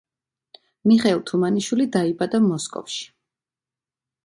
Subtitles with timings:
[0.91, 3.07] მიხეილ თუმანიშვილი დაიბადა მოსკოვში.